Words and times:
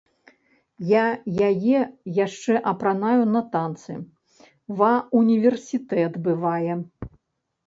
Я 0.91 1.01
яе 1.49 1.81
яшчэ 2.25 2.53
апранаю 2.71 3.21
на 3.35 3.41
танцы, 3.57 3.93
ва 4.81 4.91
ўніверсітэт 5.19 6.19
бывае. 6.31 6.73